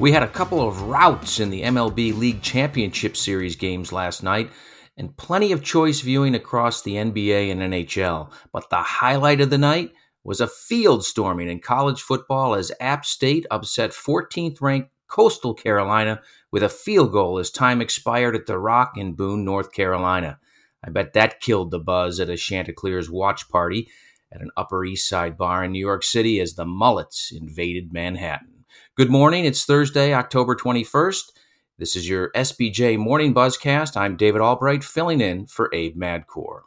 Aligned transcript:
We 0.00 0.12
had 0.12 0.22
a 0.22 0.28
couple 0.28 0.66
of 0.66 0.80
routs 0.84 1.40
in 1.40 1.50
the 1.50 1.60
MLB 1.60 2.16
League 2.16 2.40
Championship 2.40 3.18
Series 3.18 3.54
games 3.54 3.92
last 3.92 4.22
night, 4.22 4.50
and 4.96 5.14
plenty 5.14 5.52
of 5.52 5.62
choice 5.62 6.00
viewing 6.00 6.34
across 6.34 6.80
the 6.80 6.94
NBA 6.94 7.52
and 7.52 7.60
NHL. 7.60 8.32
But 8.50 8.70
the 8.70 8.78
highlight 8.78 9.42
of 9.42 9.50
the 9.50 9.58
night 9.58 9.92
was 10.24 10.40
a 10.40 10.46
field 10.46 11.04
storming 11.04 11.50
in 11.50 11.60
college 11.60 12.00
football 12.00 12.54
as 12.54 12.72
App 12.80 13.04
State 13.04 13.44
upset 13.50 13.90
14th 13.90 14.62
ranked 14.62 14.88
Coastal 15.06 15.52
Carolina 15.52 16.22
with 16.50 16.62
a 16.62 16.70
field 16.70 17.12
goal 17.12 17.38
as 17.38 17.50
time 17.50 17.82
expired 17.82 18.34
at 18.34 18.46
the 18.46 18.58
Rock 18.58 18.92
in 18.96 19.12
Boone, 19.12 19.44
North 19.44 19.70
Carolina. 19.70 20.38
I 20.82 20.88
bet 20.88 21.12
that 21.12 21.40
killed 21.40 21.70
the 21.70 21.78
buzz 21.78 22.20
at 22.20 22.30
a 22.30 22.38
Chanticleer's 22.38 23.10
watch 23.10 23.50
party 23.50 23.90
at 24.32 24.40
an 24.40 24.50
Upper 24.56 24.82
East 24.82 25.06
Side 25.06 25.36
bar 25.36 25.62
in 25.62 25.72
New 25.72 25.78
York 25.78 26.04
City 26.04 26.40
as 26.40 26.54
the 26.54 26.64
Mullets 26.64 27.30
invaded 27.30 27.92
Manhattan. 27.92 28.49
Good 28.96 29.10
morning. 29.10 29.44
It's 29.44 29.64
Thursday, 29.64 30.12
October 30.12 30.54
21st. 30.54 31.32
This 31.78 31.96
is 31.96 32.08
your 32.08 32.30
SBJ 32.32 32.98
Morning 32.98 33.32
Buzzcast. 33.32 33.96
I'm 33.96 34.16
David 34.16 34.40
Albright, 34.40 34.84
filling 34.84 35.20
in 35.20 35.46
for 35.46 35.70
Abe 35.72 35.96
Madkour. 35.96 36.60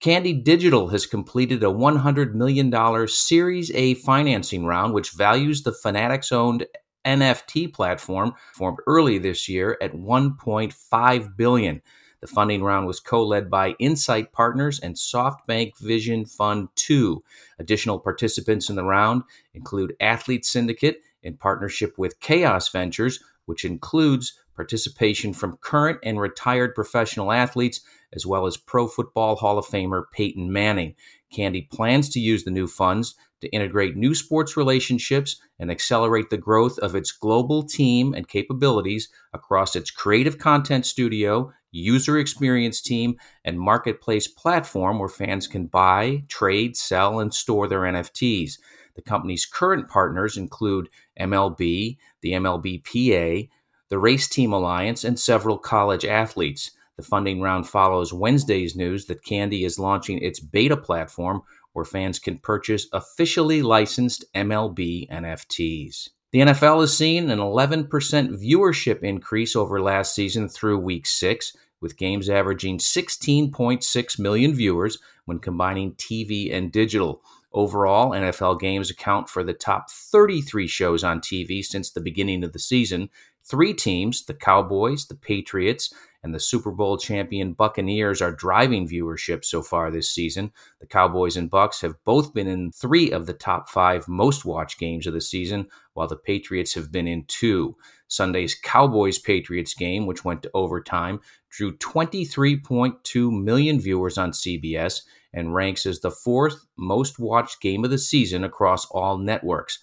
Candy 0.00 0.32
Digital 0.32 0.88
has 0.88 1.06
completed 1.06 1.62
a 1.62 1.66
$100 1.66 2.34
million 2.34 3.08
Series 3.08 3.70
A 3.72 3.94
financing 3.94 4.66
round, 4.66 4.94
which 4.94 5.10
values 5.12 5.62
the 5.62 5.72
Fanatics 5.72 6.32
owned 6.32 6.66
NFT 7.04 7.72
platform 7.72 8.34
formed 8.54 8.78
early 8.86 9.18
this 9.18 9.48
year 9.48 9.78
at 9.80 9.92
1.5 9.92 11.36
billion. 11.36 11.82
The 12.24 12.28
funding 12.28 12.62
round 12.62 12.86
was 12.86 13.00
co-led 13.00 13.50
by 13.50 13.74
Insight 13.78 14.32
Partners 14.32 14.80
and 14.80 14.94
SoftBank 14.94 15.76
Vision 15.76 16.24
Fund 16.24 16.70
2. 16.74 17.22
Additional 17.58 17.98
participants 17.98 18.70
in 18.70 18.76
the 18.76 18.82
round 18.82 19.24
include 19.52 19.94
Athlete 20.00 20.46
Syndicate 20.46 21.02
in 21.22 21.36
partnership 21.36 21.98
with 21.98 22.20
Chaos 22.20 22.70
Ventures, 22.70 23.22
which 23.44 23.66
includes 23.66 24.40
participation 24.56 25.34
from 25.34 25.58
current 25.58 25.98
and 26.02 26.18
retired 26.18 26.74
professional 26.74 27.30
athletes, 27.30 27.82
as 28.14 28.24
well 28.24 28.46
as 28.46 28.56
Pro 28.56 28.88
Football 28.88 29.36
Hall 29.36 29.58
of 29.58 29.66
Famer 29.66 30.04
Peyton 30.10 30.50
Manning. 30.50 30.94
Candy 31.30 31.68
plans 31.70 32.08
to 32.08 32.20
use 32.20 32.44
the 32.44 32.50
new 32.50 32.66
funds 32.66 33.16
to 33.42 33.48
integrate 33.48 33.96
new 33.96 34.14
sports 34.14 34.56
relationships 34.56 35.36
and 35.58 35.70
accelerate 35.70 36.30
the 36.30 36.38
growth 36.38 36.78
of 36.78 36.94
its 36.94 37.12
global 37.12 37.62
team 37.62 38.14
and 38.14 38.28
capabilities 38.28 39.10
across 39.34 39.76
its 39.76 39.90
creative 39.90 40.38
content 40.38 40.86
studio, 40.86 41.52
user 41.74 42.18
experience 42.18 42.80
team, 42.80 43.16
and 43.44 43.58
marketplace 43.58 44.26
platform 44.28 44.98
where 44.98 45.08
fans 45.08 45.46
can 45.46 45.66
buy, 45.66 46.24
trade, 46.28 46.76
sell, 46.76 47.20
and 47.20 47.34
store 47.34 47.68
their 47.68 47.80
NFTs. 47.80 48.58
The 48.94 49.02
company's 49.02 49.44
current 49.44 49.88
partners 49.88 50.36
include 50.36 50.88
MLB, 51.20 51.96
the 52.20 52.32
MLBPA, 52.32 53.48
the 53.88 53.98
Race 53.98 54.28
Team 54.28 54.52
Alliance, 54.52 55.04
and 55.04 55.18
several 55.18 55.58
college 55.58 56.04
athletes. 56.04 56.70
The 56.96 57.02
funding 57.02 57.40
round 57.40 57.68
follows 57.68 58.12
Wednesday's 58.12 58.76
news 58.76 59.06
that 59.06 59.24
Candy 59.24 59.64
is 59.64 59.78
launching 59.78 60.18
its 60.18 60.38
beta 60.38 60.76
platform 60.76 61.42
where 61.72 61.84
fans 61.84 62.20
can 62.20 62.38
purchase 62.38 62.86
officially 62.92 63.62
licensed 63.62 64.24
MLB 64.32 65.10
NFTs. 65.10 66.10
The 66.34 66.40
NFL 66.40 66.80
has 66.80 66.98
seen 66.98 67.30
an 67.30 67.38
11% 67.38 67.86
viewership 67.88 69.04
increase 69.04 69.54
over 69.54 69.80
last 69.80 70.16
season 70.16 70.48
through 70.48 70.80
week 70.80 71.06
six, 71.06 71.56
with 71.80 71.96
games 71.96 72.28
averaging 72.28 72.78
16.6 72.78 74.18
million 74.18 74.52
viewers 74.52 74.98
when 75.26 75.38
combining 75.38 75.92
TV 75.92 76.52
and 76.52 76.72
digital. 76.72 77.22
Overall, 77.52 78.10
NFL 78.10 78.58
games 78.58 78.90
account 78.90 79.28
for 79.28 79.44
the 79.44 79.52
top 79.52 79.88
33 79.88 80.66
shows 80.66 81.04
on 81.04 81.20
TV 81.20 81.64
since 81.64 81.90
the 81.90 82.00
beginning 82.00 82.42
of 82.42 82.52
the 82.52 82.58
season. 82.58 83.10
Three 83.44 83.72
teams, 83.72 84.24
the 84.24 84.34
Cowboys, 84.34 85.06
the 85.06 85.14
Patriots, 85.14 85.94
and 86.24 86.34
the 86.34 86.40
Super 86.40 86.70
Bowl 86.70 86.96
champion 86.96 87.52
Buccaneers 87.52 88.22
are 88.22 88.32
driving 88.32 88.88
viewership 88.88 89.44
so 89.44 89.62
far 89.62 89.90
this 89.90 90.10
season. 90.10 90.50
The 90.80 90.86
Cowboys 90.86 91.36
and 91.36 91.50
Bucks 91.50 91.82
have 91.82 92.02
both 92.06 92.32
been 92.32 92.48
in 92.48 92.72
3 92.72 93.12
of 93.12 93.26
the 93.26 93.34
top 93.34 93.68
5 93.68 94.08
most 94.08 94.46
watched 94.46 94.80
games 94.80 95.06
of 95.06 95.12
the 95.12 95.20
season, 95.20 95.68
while 95.92 96.08
the 96.08 96.16
Patriots 96.16 96.74
have 96.74 96.90
been 96.90 97.06
in 97.06 97.26
2. 97.26 97.76
Sunday's 98.08 98.54
Cowboys 98.54 99.18
Patriots 99.18 99.74
game, 99.74 100.06
which 100.06 100.24
went 100.24 100.42
to 100.42 100.50
overtime, 100.54 101.20
drew 101.50 101.76
23.2 101.76 103.42
million 103.44 103.78
viewers 103.78 104.16
on 104.16 104.32
CBS 104.32 105.02
and 105.34 105.54
ranks 105.54 105.84
as 105.84 106.00
the 106.00 106.10
fourth 106.10 106.64
most 106.78 107.18
watched 107.18 107.60
game 107.60 107.84
of 107.84 107.90
the 107.90 107.98
season 107.98 108.44
across 108.44 108.86
all 108.86 109.18
networks. 109.18 109.78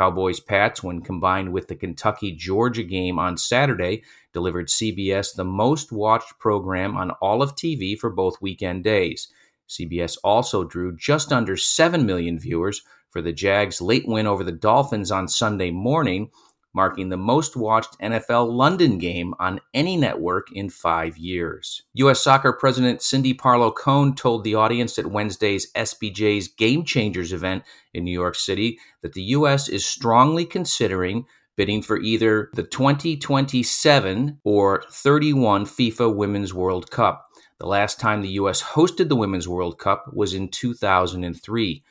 Cowboys 0.00 0.40
Pats, 0.40 0.82
when 0.82 1.02
combined 1.02 1.52
with 1.52 1.68
the 1.68 1.76
Kentucky 1.76 2.32
Georgia 2.32 2.82
game 2.82 3.18
on 3.18 3.36
Saturday, 3.36 4.02
delivered 4.32 4.68
CBS 4.68 5.34
the 5.34 5.44
most 5.44 5.92
watched 5.92 6.38
program 6.38 6.96
on 6.96 7.10
all 7.20 7.42
of 7.42 7.54
TV 7.54 7.98
for 7.98 8.08
both 8.08 8.40
weekend 8.40 8.82
days. 8.82 9.28
CBS 9.68 10.16
also 10.24 10.64
drew 10.64 10.96
just 10.96 11.34
under 11.34 11.54
7 11.54 12.06
million 12.06 12.38
viewers 12.38 12.80
for 13.10 13.20
the 13.20 13.34
Jags' 13.34 13.82
late 13.82 14.08
win 14.08 14.26
over 14.26 14.42
the 14.42 14.52
Dolphins 14.52 15.10
on 15.10 15.28
Sunday 15.28 15.70
morning, 15.70 16.30
marking 16.72 17.08
the 17.08 17.16
most 17.16 17.56
watched 17.56 17.98
NFL 18.00 18.52
London 18.52 18.98
game 18.98 19.34
on 19.38 19.60
any 19.74 19.96
network 19.96 20.48
in 20.52 20.70
five 20.70 21.18
years. 21.18 21.82
U.S. 21.94 22.22
Soccer 22.22 22.52
President 22.52 23.02
Cindy 23.02 23.34
Parlow 23.34 23.74
Cone 23.74 24.14
told 24.14 24.44
the 24.44 24.54
audience 24.54 24.98
at 24.98 25.06
Wednesday's 25.06 25.72
SBJ's 25.72 26.48
Game 26.48 26.84
Changers 26.84 27.32
event 27.32 27.64
in 27.92 28.04
New 28.04 28.12
York 28.12 28.36
City 28.36 28.78
that 29.02 29.14
the 29.14 29.22
U.S. 29.22 29.68
is 29.68 29.84
strongly 29.84 30.44
considering 30.44 31.26
bidding 31.56 31.82
for 31.82 31.98
either 31.98 32.48
the 32.54 32.62
2027 32.62 34.38
or 34.44 34.84
31 34.90 35.66
FIFA 35.66 36.14
Women's 36.14 36.54
World 36.54 36.90
Cup. 36.90 37.26
The 37.58 37.66
last 37.66 38.00
time 38.00 38.22
the 38.22 38.28
U.S. 38.30 38.62
hosted 38.62 39.08
the 39.08 39.16
Women's 39.16 39.46
World 39.46 39.78
Cup 39.78 40.06
was 40.14 40.32
in 40.32 40.48
2003. 40.48 41.84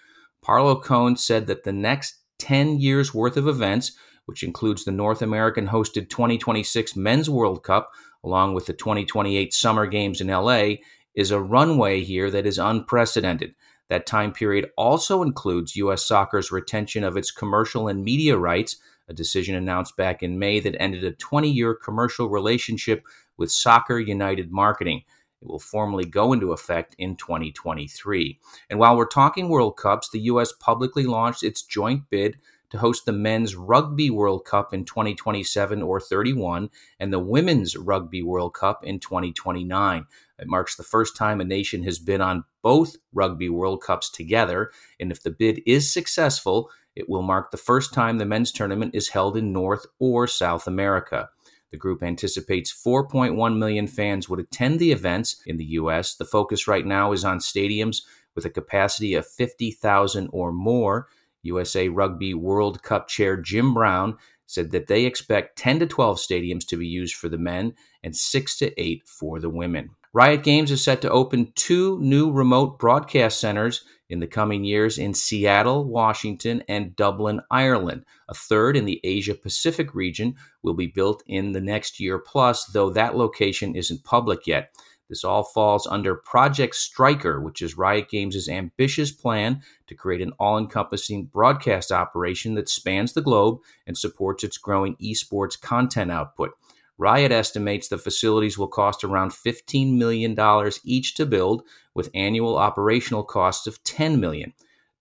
Parlow 0.43 0.83
Cone 0.83 1.17
said 1.17 1.45
that 1.45 1.63
the 1.63 1.71
next 1.71 2.15
10 2.39 2.79
years 2.79 3.13
worth 3.13 3.37
of 3.37 3.47
events 3.47 3.91
which 4.29 4.43
includes 4.43 4.85
the 4.85 4.91
North 4.91 5.23
American 5.23 5.69
hosted 5.69 6.07
2026 6.07 6.95
Men's 6.95 7.27
World 7.27 7.63
Cup, 7.63 7.91
along 8.23 8.53
with 8.53 8.67
the 8.67 8.73
2028 8.73 9.51
Summer 9.51 9.87
Games 9.87 10.21
in 10.21 10.27
LA, 10.27 10.73
is 11.15 11.31
a 11.31 11.39
runway 11.41 12.01
here 12.01 12.29
that 12.29 12.45
is 12.45 12.59
unprecedented. 12.59 13.55
That 13.87 14.05
time 14.05 14.31
period 14.31 14.69
also 14.77 15.23
includes 15.23 15.75
U.S. 15.77 16.05
soccer's 16.05 16.51
retention 16.51 17.03
of 17.03 17.17
its 17.17 17.31
commercial 17.31 17.87
and 17.87 18.03
media 18.03 18.37
rights, 18.37 18.75
a 19.07 19.15
decision 19.15 19.55
announced 19.55 19.97
back 19.97 20.21
in 20.21 20.37
May 20.37 20.59
that 20.59 20.79
ended 20.79 21.03
a 21.03 21.11
20 21.11 21.49
year 21.49 21.73
commercial 21.73 22.29
relationship 22.29 23.03
with 23.35 23.51
Soccer 23.51 23.99
United 23.99 24.51
Marketing. 24.51 25.01
It 25.41 25.47
will 25.47 25.57
formally 25.57 26.05
go 26.05 26.33
into 26.33 26.51
effect 26.51 26.95
in 26.99 27.15
2023. 27.15 28.39
And 28.69 28.77
while 28.77 28.95
we're 28.95 29.07
talking 29.07 29.49
World 29.49 29.75
Cups, 29.75 30.11
the 30.11 30.19
U.S. 30.19 30.51
publicly 30.51 31.05
launched 31.05 31.41
its 31.41 31.63
joint 31.63 32.03
bid 32.11 32.37
to 32.69 32.77
host 32.77 33.05
the 33.05 33.11
Men's 33.11 33.55
Rugby 33.55 34.09
World 34.09 34.45
Cup 34.45 34.73
in 34.73 34.85
2027 34.85 35.81
or 35.81 35.99
31 35.99 36.69
and 36.99 37.11
the 37.11 37.19
Women's 37.19 37.75
Rugby 37.75 38.21
World 38.21 38.53
Cup 38.53 38.83
in 38.83 38.99
2029. 38.99 40.05
It 40.37 40.47
marks 40.47 40.75
the 40.75 40.83
first 40.83 41.15
time 41.15 41.41
a 41.41 41.45
nation 41.45 41.83
has 41.83 41.99
been 41.99 42.21
on 42.21 42.43
both 42.61 42.97
Rugby 43.13 43.49
World 43.49 43.81
Cups 43.81 44.09
together, 44.09 44.71
and 44.99 45.11
if 45.11 45.23
the 45.23 45.31
bid 45.31 45.61
is 45.65 45.91
successful, 45.91 46.69
it 46.95 47.09
will 47.09 47.21
mark 47.21 47.51
the 47.51 47.57
first 47.57 47.93
time 47.93 48.17
the 48.17 48.25
men's 48.25 48.51
tournament 48.51 48.95
is 48.95 49.09
held 49.09 49.37
in 49.37 49.53
North 49.53 49.85
or 49.99 50.27
South 50.27 50.67
America. 50.67 51.29
The 51.71 51.77
group 51.77 52.01
anticipates 52.01 52.73
4.1 52.73 53.57
million 53.57 53.87
fans 53.87 54.27
would 54.27 54.39
attend 54.39 54.79
the 54.79 54.91
events 54.91 55.41
in 55.45 55.57
the 55.57 55.65
U.S. 55.65 56.15
The 56.15 56.25
focus 56.25 56.67
right 56.67 56.85
now 56.85 57.11
is 57.11 57.23
on 57.23 57.39
stadiums 57.39 58.01
with 58.35 58.45
a 58.45 58.49
capacity 58.49 59.13
of 59.13 59.27
50,000 59.27 60.29
or 60.31 60.51
more. 60.51 61.07
USA 61.43 61.89
Rugby 61.89 62.33
World 62.33 62.83
Cup 62.83 63.07
chair 63.07 63.37
Jim 63.37 63.73
Brown 63.73 64.17
said 64.45 64.71
that 64.71 64.87
they 64.87 65.05
expect 65.05 65.57
10 65.57 65.79
to 65.79 65.85
12 65.85 66.17
stadiums 66.17 66.65
to 66.67 66.77
be 66.77 66.87
used 66.87 67.15
for 67.15 67.29
the 67.29 67.37
men 67.37 67.73
and 68.03 68.15
6 68.15 68.57
to 68.57 68.81
8 68.81 69.03
for 69.07 69.39
the 69.39 69.49
women. 69.49 69.91
Riot 70.11 70.41
Games 70.41 70.71
is 70.71 70.83
set 70.83 71.01
to 71.03 71.11
open 71.11 71.51
two 71.53 71.99
new 71.99 72.31
remote 72.31 72.79
broadcast 72.79 73.39
centers 73.39 73.85
in 74.09 74.19
the 74.19 74.25
coming 74.25 74.63
years 74.63 74.97
in 74.97 75.13
Seattle, 75.13 75.85
Washington, 75.85 76.63
and 76.67 76.95
Dublin, 76.95 77.41
Ireland. 77.51 78.05
A 78.27 78.33
third 78.33 78.75
in 78.75 78.85
the 78.85 78.99
Asia 79.03 79.35
Pacific 79.35 79.93
region 79.93 80.35
will 80.63 80.73
be 80.73 80.87
built 80.87 81.21
in 81.27 81.51
the 81.51 81.61
next 81.61 81.99
year 81.99 82.17
plus, 82.17 82.65
though 82.65 82.89
that 82.89 83.15
location 83.15 83.75
isn't 83.75 84.03
public 84.03 84.47
yet. 84.47 84.73
This 85.09 85.23
all 85.23 85.43
falls 85.43 85.87
under 85.87 86.13
Project 86.13 86.75
Striker, 86.75 87.41
which 87.41 87.63
is 87.63 87.77
Riot 87.77 88.09
Games' 88.09 88.47
ambitious 88.47 89.11
plan 89.11 89.63
to 89.87 89.95
create 89.95 90.21
an 90.21 90.33
all 90.39 90.57
encompassing 90.57 91.25
broadcast 91.25 91.91
operation 91.91 92.53
that 92.53 92.69
spans 92.69 93.13
the 93.13 93.21
globe 93.21 93.59
and 93.87 93.97
supports 93.97 94.43
its 94.43 94.59
growing 94.59 94.95
esports 94.97 95.59
content 95.59 96.11
output. 96.11 96.51
Riot 96.99 97.31
estimates 97.31 97.87
the 97.87 97.97
facilities 97.97 98.57
will 98.57 98.67
cost 98.67 99.03
around 99.03 99.31
$15 99.31 99.97
million 99.97 100.37
each 100.83 101.15
to 101.15 101.25
build, 101.25 101.63
with 101.95 102.11
annual 102.13 102.57
operational 102.57 103.23
costs 103.23 103.65
of 103.65 103.83
10 103.83 104.19
million. 104.19 104.53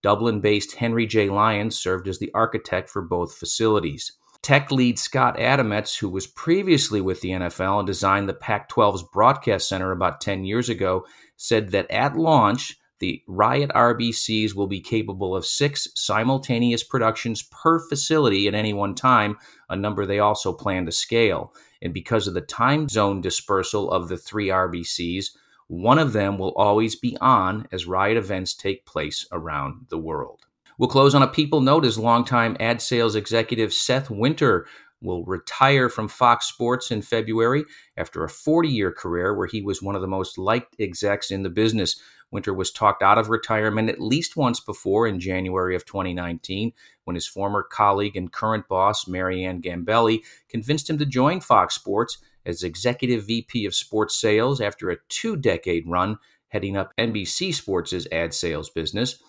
Dublin 0.03 0.41
based 0.41 0.77
Henry 0.77 1.07
J. 1.07 1.29
Lyons 1.29 1.77
served 1.77 2.09
as 2.09 2.19
the 2.19 2.31
architect 2.33 2.89
for 2.89 3.03
both 3.03 3.35
facilities. 3.35 4.13
Tech 4.43 4.71
lead 4.71 4.99
Scott 4.99 5.37
Adametz, 5.37 5.99
who 5.99 6.09
was 6.09 6.27
previously 6.27 7.01
with 7.01 7.21
the 7.21 7.31
NFL 7.31 7.81
and 7.81 7.87
designed 7.87 8.29
the 8.29 8.35
Pac 8.35 8.71
12's 8.71 9.03
broadcast 9.13 9.69
center 9.69 9.91
about 9.91 10.21
10 10.21 10.45
years 10.45 10.69
ago, 10.69 11.05
said 11.37 11.71
that 11.71 11.91
at 11.91 12.17
launch, 12.17 12.79
the 13.01 13.23
Riot 13.27 13.71
RBCs 13.75 14.55
will 14.55 14.67
be 14.67 14.81
capable 14.81 15.37
of 15.37 15.47
six 15.47 15.89
simultaneous 15.95 16.83
productions 16.83 17.43
per 17.43 17.79
facility 17.79 18.49
at 18.49 18.55
any 18.55 18.73
one 18.73 18.95
time, 18.95 19.37
a 19.69 19.77
number 19.77 20.05
they 20.05 20.19
also 20.19 20.53
plan 20.53 20.87
to 20.87 20.93
scale. 20.93 21.53
And 21.81 21.95
because 21.95 22.27
of 22.27 22.35
the 22.35 22.41
time 22.41 22.89
zone 22.89 23.21
dispersal 23.21 23.91
of 23.91 24.09
the 24.09 24.17
three 24.17 24.49
RBCs, 24.49 25.31
one 25.69 25.99
of 25.99 26.13
them 26.13 26.39
will 26.39 26.55
always 26.55 26.97
be 26.97 27.17
on 27.21 27.69
as 27.71 27.87
Riot 27.87 28.17
events 28.17 28.55
take 28.55 28.87
place 28.87 29.27
around 29.31 29.87
the 29.91 29.99
world. 29.99 30.47
We'll 30.79 30.89
close 30.89 31.13
on 31.13 31.25
a 31.25 31.29
people 31.29 31.61
note 31.61 31.85
as 31.85 31.99
longtime 31.99 32.57
ad 32.61 32.81
sales 32.81 33.17
executive 33.17 33.73
Seth 33.73 34.11
Winter 34.11 34.65
will 35.01 35.25
retire 35.25 35.89
from 35.89 36.07
Fox 36.07 36.47
Sports 36.47 36.93
in 36.93 37.03
February 37.03 37.65
after 37.97 38.23
a 38.23 38.29
40 38.29 38.69
year 38.69 38.93
career 38.93 39.35
where 39.35 39.49
he 39.49 39.61
was 39.61 39.83
one 39.83 39.97
of 39.97 40.03
the 40.03 40.07
most 40.07 40.39
liked 40.39 40.77
execs 40.79 41.33
in 41.33 41.43
the 41.43 41.51
business. 41.51 42.01
Winter 42.31 42.55
was 42.55 42.71
talked 42.71 43.03
out 43.03 43.19
of 43.19 43.29
retirement 43.29 43.91
at 43.91 44.01
least 44.01 44.37
once 44.37 44.61
before 44.61 45.09
in 45.09 45.19
January 45.19 45.75
of 45.75 45.85
2019 45.85 46.73
when 47.03 47.17
his 47.17 47.27
former 47.27 47.65
colleague 47.65 48.17
and 48.17 48.33
current 48.33 48.69
boss, 48.69 49.09
Marianne 49.09 49.61
Gambelli, 49.61 50.21
convinced 50.49 50.89
him 50.89 50.99
to 50.99 51.07
join 51.07 51.41
Fox 51.41 51.75
Sports 51.75 52.19
as 52.47 52.63
executive 52.63 53.27
VP 53.27 53.67
of 53.67 53.75
sports 53.75 54.21
sales 54.21 54.61
after 54.61 54.91
a 54.91 54.99
two 55.09 55.35
decade 55.35 55.89
run 55.89 56.19
heading 56.49 56.77
up 56.77 56.93
NBC 56.97 57.53
Sports' 57.53 58.07
ad 58.13 58.33
sales 58.33 58.71
business. 58.71 59.21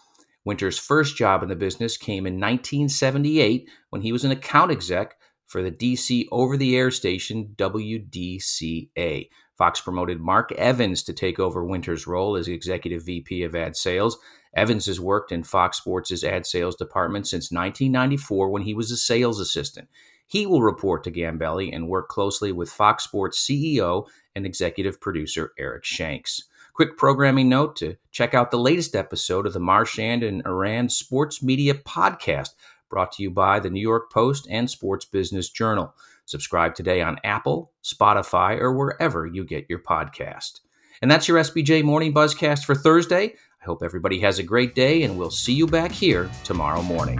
Winter's 0.45 0.79
first 0.79 1.15
job 1.15 1.43
in 1.43 1.49
the 1.49 1.55
business 1.55 1.97
came 1.97 2.25
in 2.25 2.35
1978 2.35 3.69
when 3.89 4.01
he 4.01 4.11
was 4.11 4.23
an 4.23 4.31
account 4.31 4.71
exec 4.71 5.15
for 5.45 5.61
the 5.61 5.71
DC 5.71 6.27
over 6.31 6.55
the 6.55 6.77
air 6.77 6.91
station 6.91 7.53
WDCA. 7.57 9.29
Fox 9.57 9.81
promoted 9.81 10.21
Mark 10.21 10.51
Evans 10.53 11.03
to 11.03 11.13
take 11.13 11.39
over 11.39 11.65
Winter's 11.65 12.07
role 12.07 12.37
as 12.37 12.47
executive 12.47 13.05
VP 13.05 13.43
of 13.43 13.55
ad 13.55 13.75
sales. 13.75 14.17
Evans 14.55 14.85
has 14.85 14.99
worked 14.99 15.31
in 15.31 15.43
Fox 15.43 15.77
Sports' 15.77 16.23
ad 16.23 16.45
sales 16.45 16.75
department 16.75 17.27
since 17.27 17.51
1994 17.51 18.49
when 18.49 18.61
he 18.61 18.73
was 18.73 18.89
a 18.89 18.97
sales 18.97 19.39
assistant. 19.39 19.89
He 20.25 20.45
will 20.45 20.61
report 20.61 21.03
to 21.03 21.11
Gambelli 21.11 21.73
and 21.73 21.89
work 21.89 22.07
closely 22.07 22.51
with 22.51 22.71
Fox 22.71 23.03
Sports 23.03 23.45
CEO 23.45 24.05
and 24.35 24.45
executive 24.45 25.01
producer 25.01 25.51
Eric 25.57 25.83
Shanks. 25.83 26.43
Quick 26.79 26.95
programming 26.95 27.49
note 27.49 27.75
to 27.75 27.97
check 28.09 28.33
out 28.33 28.51
the 28.51 28.57
latest 28.57 28.95
episode 28.95 29.45
of 29.45 29.51
the 29.51 29.59
Marchand 29.59 30.23
and 30.23 30.41
Ourand 30.45 30.93
Sports 30.93 31.43
Media 31.43 31.73
Podcast, 31.73 32.51
brought 32.89 33.11
to 33.11 33.21
you 33.21 33.29
by 33.29 33.59
the 33.59 33.69
New 33.69 33.81
York 33.81 34.09
Post 34.09 34.47
and 34.49 34.69
Sports 34.69 35.03
Business 35.03 35.49
Journal. 35.49 35.93
Subscribe 36.23 36.75
today 36.75 37.01
on 37.01 37.19
Apple, 37.25 37.73
Spotify, 37.83 38.57
or 38.57 38.71
wherever 38.71 39.25
you 39.25 39.43
get 39.43 39.65
your 39.67 39.79
podcast. 39.79 40.61
And 41.01 41.11
that's 41.11 41.27
your 41.27 41.39
SBJ 41.39 41.83
Morning 41.83 42.13
Buzzcast 42.13 42.63
for 42.63 42.75
Thursday. 42.75 43.33
I 43.61 43.65
hope 43.65 43.83
everybody 43.83 44.21
has 44.21 44.39
a 44.39 44.43
great 44.43 44.73
day, 44.73 45.03
and 45.03 45.19
we'll 45.19 45.31
see 45.31 45.51
you 45.51 45.67
back 45.67 45.91
here 45.91 46.31
tomorrow 46.45 46.81
morning. 46.81 47.19